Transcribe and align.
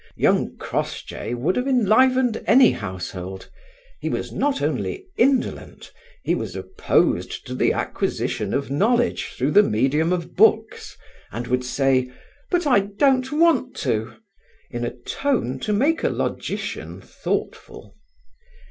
Young 0.15 0.55
Crossjay 0.57 1.35
would 1.35 1.55
have 1.57 1.67
enlivened 1.67 2.43
any 2.47 2.71
household. 2.71 3.51
He 3.99 4.09
was 4.09 4.31
not 4.31 4.59
only 4.59 5.05
indolent, 5.15 5.91
he 6.23 6.33
was 6.33 6.55
opposed 6.55 7.45
to 7.45 7.53
the 7.53 7.71
acquisition 7.73 8.51
of 8.55 8.71
knowledge 8.71 9.25
through 9.35 9.51
the 9.51 9.61
medium 9.61 10.11
of 10.11 10.35
books, 10.35 10.97
and 11.31 11.45
would 11.45 11.63
say: 11.63 12.11
"But 12.49 12.65
I 12.65 12.79
don't 12.79 13.31
want 13.31 13.75
to!" 13.85 14.15
in 14.71 14.83
a 14.85 14.89
tone 14.97 15.59
to 15.59 15.71
make 15.71 16.03
a 16.03 16.09
logician 16.09 16.99
thoughtful. 16.99 17.93